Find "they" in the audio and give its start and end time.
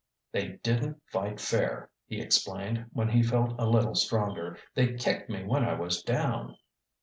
0.31-0.53, 4.73-4.95